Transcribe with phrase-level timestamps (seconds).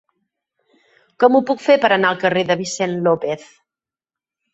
[1.23, 3.45] Com ho puc fer per anar al carrer de Vicent López?